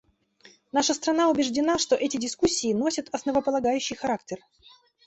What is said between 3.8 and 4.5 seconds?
характер.